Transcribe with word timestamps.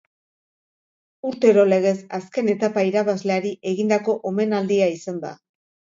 Urtero 1.31 1.65
legez, 1.73 1.93
azken 2.19 2.49
etapa 2.55 2.85
irabazleari 2.89 3.55
egindako 3.73 4.17
omenaldia 4.31 4.93
izan 4.99 5.25
da. 5.29 5.35